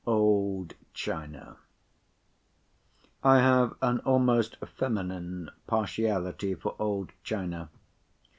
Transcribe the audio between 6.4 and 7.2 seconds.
for old